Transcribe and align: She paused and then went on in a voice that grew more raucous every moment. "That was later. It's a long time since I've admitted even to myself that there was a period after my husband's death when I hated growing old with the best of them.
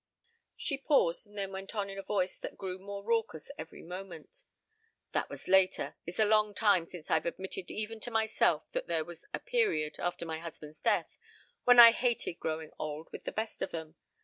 She 0.57 0.79
paused 0.79 1.27
and 1.27 1.37
then 1.37 1.51
went 1.51 1.75
on 1.75 1.87
in 1.87 1.99
a 1.99 2.01
voice 2.01 2.39
that 2.39 2.57
grew 2.57 2.79
more 2.79 3.03
raucous 3.03 3.51
every 3.55 3.83
moment. 3.83 4.41
"That 5.11 5.29
was 5.29 5.47
later. 5.47 5.95
It's 6.07 6.17
a 6.17 6.25
long 6.25 6.55
time 6.55 6.87
since 6.87 7.11
I've 7.11 7.27
admitted 7.27 7.69
even 7.69 7.99
to 7.99 8.09
myself 8.09 8.63
that 8.71 8.87
there 8.87 9.05
was 9.05 9.27
a 9.31 9.37
period 9.37 9.99
after 9.99 10.25
my 10.25 10.39
husband's 10.39 10.81
death 10.81 11.19
when 11.65 11.79
I 11.79 11.91
hated 11.91 12.39
growing 12.39 12.71
old 12.79 13.11
with 13.11 13.25
the 13.25 13.31
best 13.31 13.61
of 13.61 13.69
them. 13.69 13.93